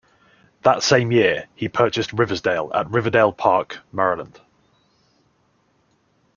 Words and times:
That 0.63 0.81
same 0.81 1.11
year, 1.11 1.47
he 1.53 1.69
purchased 1.69 2.11
Riversdale 2.11 2.71
at 2.73 2.89
Riverdale 2.89 3.31
Park, 3.31 3.81
Maryland. 3.91 4.41